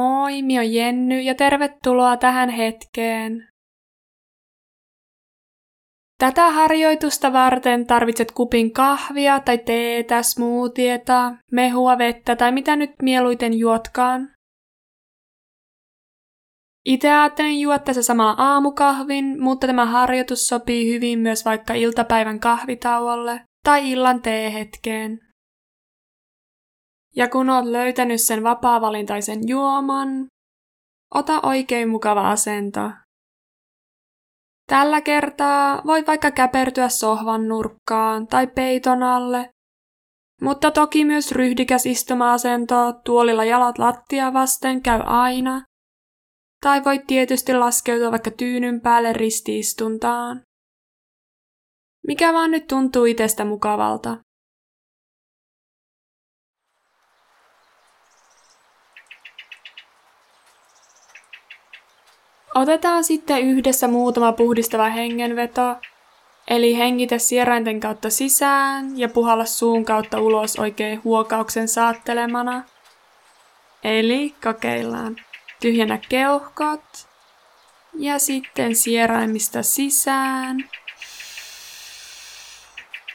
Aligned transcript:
Moi, 0.00 0.42
mi 0.42 0.58
on 0.58 0.72
Jenny 0.74 1.20
ja 1.20 1.34
tervetuloa 1.34 2.16
tähän 2.16 2.48
hetkeen. 2.48 3.48
Tätä 6.18 6.50
harjoitusta 6.50 7.32
varten 7.32 7.86
tarvitset 7.86 8.32
kupin 8.32 8.72
kahvia 8.72 9.40
tai 9.40 9.58
teetä, 9.58 10.22
smoothieta, 10.22 11.32
mehua, 11.52 11.98
vettä 11.98 12.36
tai 12.36 12.52
mitä 12.52 12.76
nyt 12.76 12.90
mieluiten 13.02 13.58
juotkaan. 13.58 14.30
Itse 16.84 17.10
ajattelin 17.12 17.60
juoda 17.60 17.78
tässä 17.78 18.02
samalla 18.02 18.34
aamukahvin, 18.38 19.42
mutta 19.42 19.66
tämä 19.66 19.86
harjoitus 19.86 20.46
sopii 20.46 20.94
hyvin 20.94 21.18
myös 21.18 21.44
vaikka 21.44 21.74
iltapäivän 21.74 22.40
kahvitauolle 22.40 23.40
tai 23.64 23.90
illan 23.90 24.22
teehetkeen. 24.22 25.29
Ja 27.16 27.28
kun 27.28 27.50
olet 27.50 27.70
löytänyt 27.70 28.20
sen 28.20 28.42
vapaa-valintaisen 28.42 29.48
juoman, 29.48 30.26
ota 31.14 31.40
oikein 31.42 31.88
mukava 31.88 32.30
asento. 32.30 32.90
Tällä 34.66 35.00
kertaa 35.00 35.82
voit 35.86 36.06
vaikka 36.06 36.30
käpertyä 36.30 36.88
sohvan 36.88 37.48
nurkkaan 37.48 38.26
tai 38.26 38.46
peiton 38.46 39.02
alle, 39.02 39.50
mutta 40.40 40.70
toki 40.70 41.04
myös 41.04 41.32
ryhdikäs 41.32 41.86
istuma-asento 41.86 42.92
tuolilla 43.04 43.44
jalat 43.44 43.78
lattia 43.78 44.32
vasten 44.32 44.82
käy 44.82 45.00
aina, 45.04 45.62
tai 46.60 46.84
voit 46.84 47.06
tietysti 47.06 47.54
laskeutua 47.54 48.10
vaikka 48.10 48.30
tyynyn 48.30 48.80
päälle 48.80 49.12
ristiistuntaan. 49.12 50.42
Mikä 52.06 52.32
vaan 52.32 52.50
nyt 52.50 52.66
tuntuu 52.66 53.04
itsestä 53.04 53.44
mukavalta. 53.44 54.18
Otetaan 62.54 63.04
sitten 63.04 63.42
yhdessä 63.42 63.88
muutama 63.88 64.32
puhdistava 64.32 64.88
hengenveto, 64.88 65.76
eli 66.48 66.78
hengitä 66.78 67.18
sierainten 67.18 67.80
kautta 67.80 68.10
sisään 68.10 68.98
ja 68.98 69.08
puhalla 69.08 69.44
suun 69.44 69.84
kautta 69.84 70.20
ulos 70.20 70.56
oikein 70.56 71.04
huokauksen 71.04 71.68
saattelemana. 71.68 72.64
Eli 73.84 74.34
kokeillaan. 74.44 75.16
Tyhjennä 75.60 75.98
keuhkot 76.08 77.08
ja 77.98 78.18
sitten 78.18 78.76
sieraimista 78.76 79.62
sisään 79.62 80.70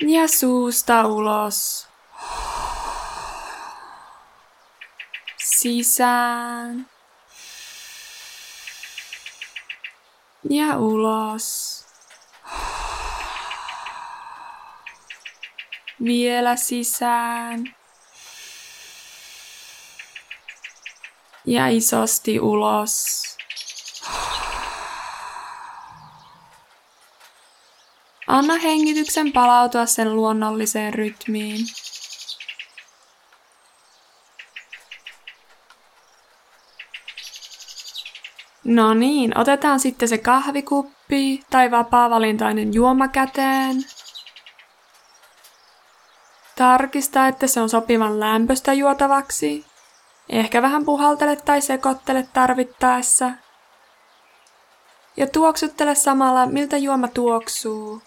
ja 0.00 0.28
suusta 0.28 1.06
ulos. 1.06 1.88
Sisään 5.36 6.86
ja 10.50 10.78
ulos. 10.78 11.78
Vielä 16.04 16.56
sisään. 16.56 17.74
Ja 21.46 21.68
isosti 21.68 22.40
ulos. 22.40 23.18
Anna 28.26 28.54
hengityksen 28.54 29.32
palautua 29.32 29.86
sen 29.86 30.16
luonnolliseen 30.16 30.94
rytmiin. 30.94 31.66
No 38.68 38.94
niin, 38.94 39.38
otetaan 39.38 39.80
sitten 39.80 40.08
se 40.08 40.18
kahvikuppi 40.18 41.42
tai 41.50 41.70
vapaa-valintainen 41.70 42.74
juoma 42.74 43.08
käteen. 43.08 43.76
Tarkista, 46.56 47.26
että 47.26 47.46
se 47.46 47.60
on 47.60 47.68
sopivan 47.68 48.20
lämpöstä 48.20 48.72
juotavaksi. 48.72 49.66
Ehkä 50.28 50.62
vähän 50.62 50.84
puhaltele 50.84 51.36
tai 51.36 51.60
sekoittele 51.60 52.28
tarvittaessa. 52.32 53.30
Ja 55.16 55.26
tuoksuttele 55.26 55.94
samalla, 55.94 56.46
miltä 56.46 56.76
juoma 56.76 57.08
tuoksuu. 57.08 58.02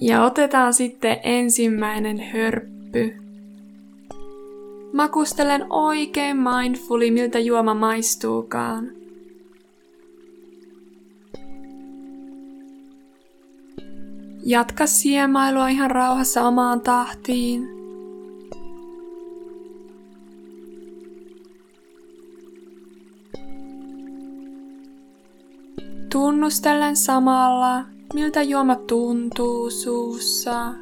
Ja 0.00 0.24
otetaan 0.24 0.74
sitten 0.74 1.16
ensimmäinen 1.22 2.20
hörppy. 2.20 3.16
Makustelen 4.92 5.66
oikein 5.70 6.36
mindfully, 6.36 7.10
miltä 7.10 7.38
juoma 7.38 7.74
maistuukaan. 7.74 8.90
Jatka 14.46 14.86
siemailua 14.86 15.68
ihan 15.68 15.90
rauhassa 15.90 16.42
omaan 16.42 16.80
tahtiin. 16.80 17.68
Tunnustellen 26.12 26.96
samalla, 26.96 27.95
Miltä 28.14 28.42
juoma 28.42 28.76
tuntuu 28.76 29.70
suussa? 29.70 30.74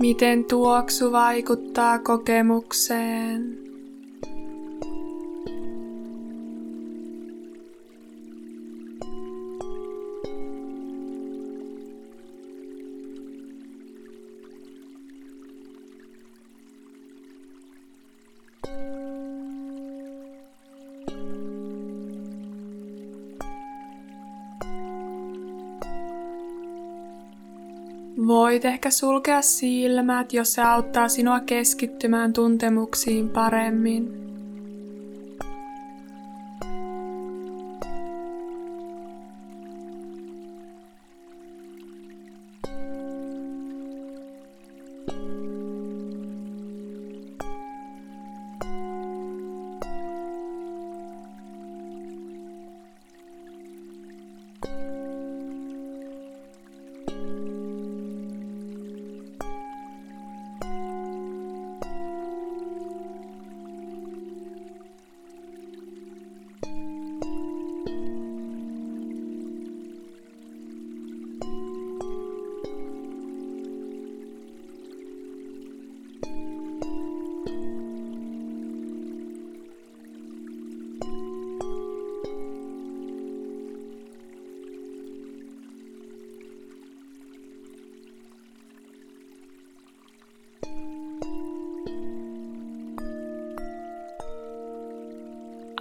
Miten 0.00 0.44
tuoksu 0.44 1.12
vaikuttaa 1.12 1.98
kokemukseen? 1.98 3.65
Voit 28.26 28.64
ehkä 28.64 28.90
sulkea 28.90 29.42
silmät, 29.42 30.32
jos 30.32 30.52
se 30.52 30.62
auttaa 30.62 31.08
sinua 31.08 31.40
keskittymään 31.40 32.32
tuntemuksiin 32.32 33.28
paremmin. 33.28 34.25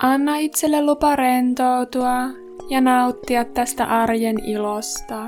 Anna 0.05 0.37
itselle 0.37 0.85
lupa 0.85 1.15
rentoutua 1.15 2.29
ja 2.69 2.81
nauttia 2.81 3.45
tästä 3.45 3.85
arjen 3.85 4.39
ilosta. 4.45 5.25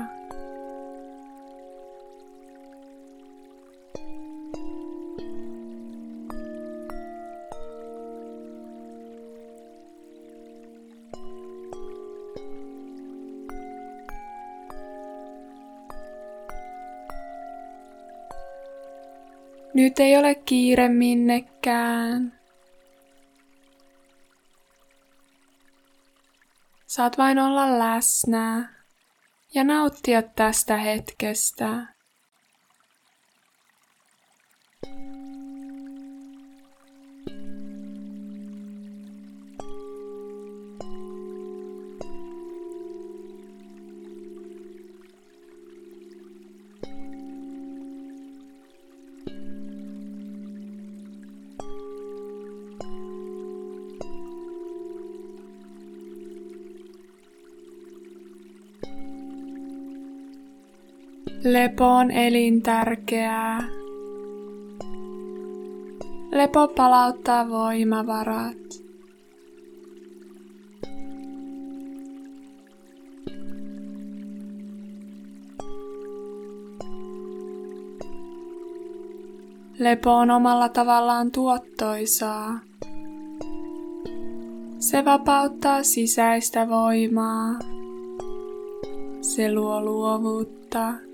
Nyt 19.74 19.98
ei 19.98 20.16
ole 20.16 20.34
kiire 20.34 20.88
minnekään. 20.88 22.37
Saat 26.98 27.18
vain 27.18 27.38
olla 27.38 27.78
läsnä 27.78 28.68
ja 29.54 29.64
nauttia 29.64 30.22
tästä 30.22 30.76
hetkestä. 30.76 31.86
Lepo 61.44 61.84
on 61.84 62.10
elintärkeää. 62.10 63.68
Lepo 66.32 66.68
palauttaa 66.68 67.48
voimavarat. 67.48 68.56
Lepo 79.78 80.12
on 80.12 80.30
omalla 80.30 80.68
tavallaan 80.68 81.30
tuottoisaa. 81.30 82.60
Se 84.78 85.04
vapauttaa 85.04 85.82
sisäistä 85.82 86.68
voimaa. 86.68 87.58
Se 89.20 89.54
luo 89.54 89.80
luovuutta. 89.82 91.07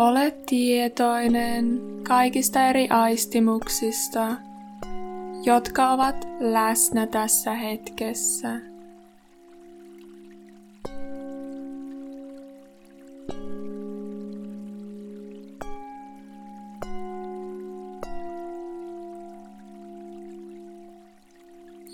Ole 0.00 0.30
tietoinen 0.46 1.80
kaikista 2.02 2.66
eri 2.66 2.88
aistimuksista, 2.88 4.36
jotka 5.44 5.90
ovat 5.90 6.28
läsnä 6.38 7.06
tässä 7.06 7.54
hetkessä. 7.54 8.60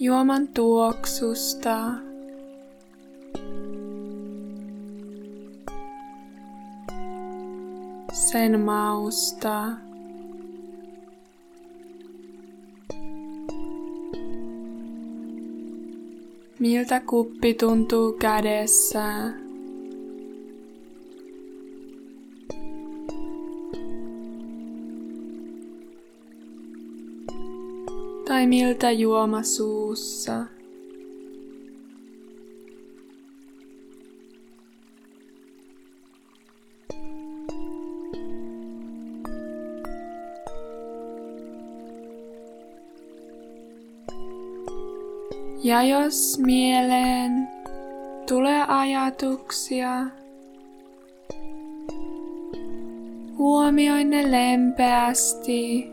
Juoman 0.00 0.48
tuoksusta 0.48 1.76
sen 8.36 8.60
mausta. 8.60 9.70
Miltä 16.58 17.00
kuppi 17.00 17.54
tuntuu 17.54 18.12
kädessä? 18.12 19.04
Tai 28.28 28.46
miltä 28.46 28.90
juoma 28.90 29.42
suussa? 29.42 30.55
Ja 45.62 45.82
jos 45.82 46.38
mieleen 46.38 47.48
tulee 48.28 48.64
ajatuksia, 48.68 50.06
huomioi 53.38 54.04
ne 54.04 54.30
lempeästi, 54.30 55.90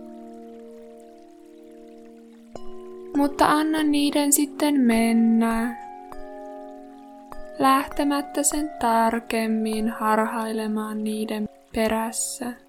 mutta 3.17 3.45
anna 3.45 3.83
niiden 3.83 4.33
sitten 4.33 4.81
mennä, 4.81 5.77
lähtemättä 7.59 8.43
sen 8.43 8.69
tarkemmin 8.79 9.89
harhailemaan 9.89 11.03
niiden 11.03 11.49
perässä. 11.75 12.62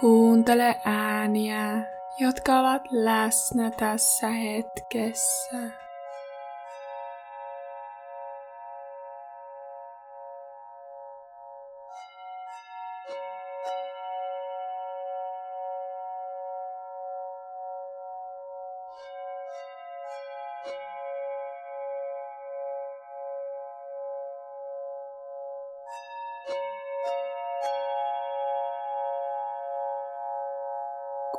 Kuuntele 0.00 0.80
ääniä, 0.84 1.82
jotka 2.18 2.60
ovat 2.60 2.82
läsnä 2.90 3.70
tässä 3.70 4.28
hetkessä. 4.28 5.83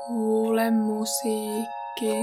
Kuule 0.06 0.66
musiikki. 0.72 2.14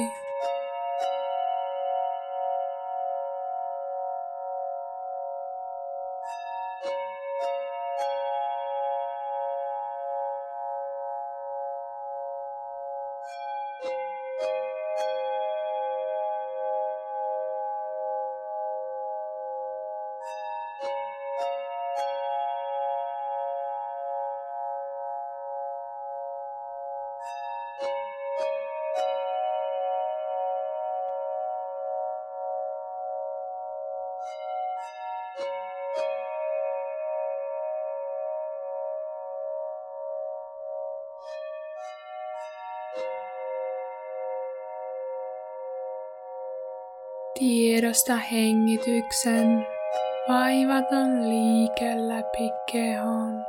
Tiedosta 47.92 48.16
hengityksen 48.16 49.66
vaivaton 50.28 51.28
liike 51.28 52.08
läpi 52.08 52.50
kehon. 52.72 53.41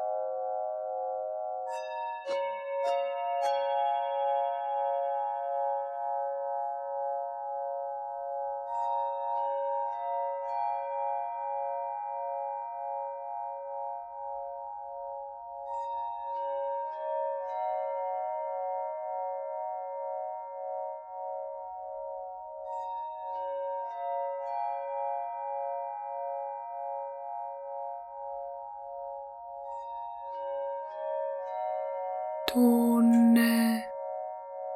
Tunne 32.53 33.81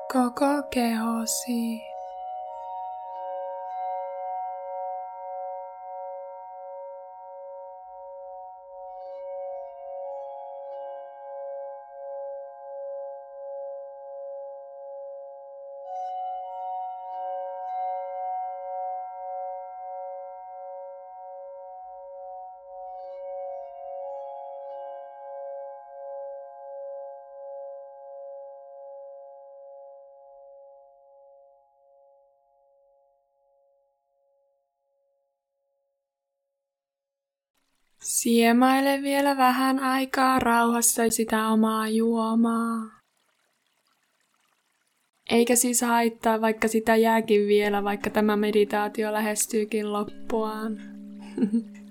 koko 0.09 0.65
kehosi. 0.73 1.61
Siemaile 38.07 39.01
vielä 39.01 39.37
vähän 39.37 39.79
aikaa 39.79 40.39
rauhassa 40.39 41.09
sitä 41.09 41.47
omaa 41.47 41.87
juomaa. 41.87 42.91
Eikä 45.29 45.55
siis 45.55 45.81
haittaa, 45.81 46.41
vaikka 46.41 46.67
sitä 46.67 46.95
jääkin 46.95 47.47
vielä, 47.47 47.83
vaikka 47.83 48.09
tämä 48.09 48.37
meditaatio 48.37 49.13
lähestyykin 49.13 49.93
loppuaan. 49.93 50.77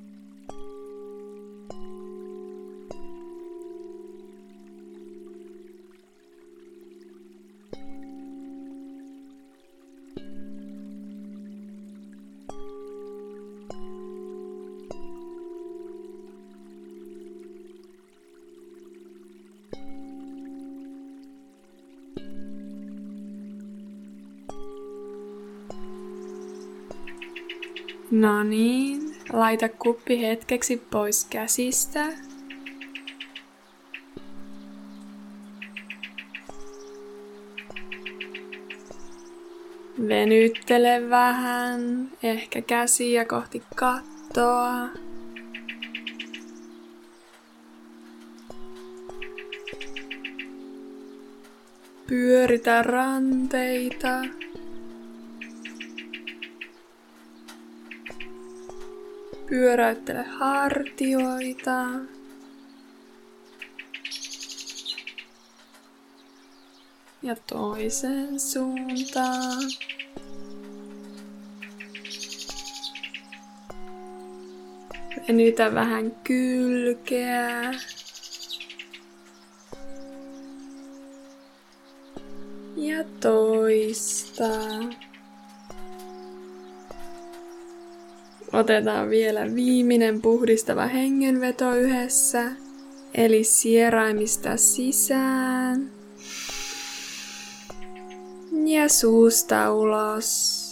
No 28.11 28.43
niin, 28.43 29.17
laita 29.33 29.69
kuppi 29.69 30.23
hetkeksi 30.23 30.77
pois 30.77 31.25
käsistä. 31.25 32.07
Venyttele 40.09 41.11
vähän, 41.11 42.11
ehkä 42.23 42.63
käsiä 42.63 43.25
kohti 43.25 43.63
kattoa. 43.77 44.89
Pyöritä 52.07 52.83
ranteita. 52.83 54.25
Pyöräyttele 59.49 60.23
hartioita. 60.23 61.87
Ja 67.23 67.37
toiseen 67.47 68.41
suuntaan. 68.41 69.63
Venytä 75.29 75.75
vähän 75.75 76.13
kylkeä. 76.25 77.73
Ja 82.77 83.05
toista. 83.21 84.45
Otetaan 88.57 89.11
vielä 89.11 89.55
viimeinen 89.55 90.23
puhdistava 90.23 90.87
hengenveto 90.87 91.75
yhdessä. 91.75 92.53
Eli 93.15 93.45
sieraimista 93.45 94.57
sisään. 94.57 95.91
Ja 98.67 98.89
suusta 98.89 99.73
ulos. 99.73 100.67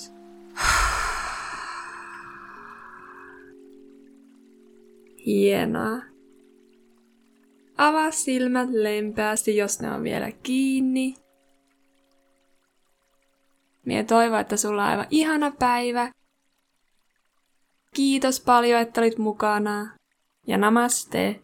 Hienoa. 5.27 5.99
Avaa 7.79 8.11
silmät 8.11 8.69
lempeästi, 8.71 9.57
jos 9.57 9.81
ne 9.81 9.91
on 9.91 10.03
vielä 10.03 10.33
kiinni. 10.43 11.15
Mie 13.85 14.05
toivon, 14.05 14.41
että 14.41 14.57
sulla 14.57 14.85
on 14.85 14.91
aivan 14.91 15.07
ihana 15.11 15.51
päivä 15.59 16.11
Kiitos 17.95 18.41
paljon, 18.41 18.81
että 18.81 19.01
olit 19.01 19.19
mukana. 19.19 19.91
Ja 20.47 20.59
namaste. 20.59 21.41